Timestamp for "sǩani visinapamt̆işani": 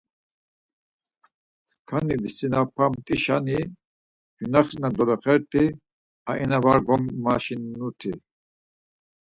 1.67-3.59